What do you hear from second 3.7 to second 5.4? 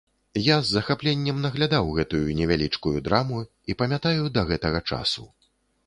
памятаю да гэтага часу.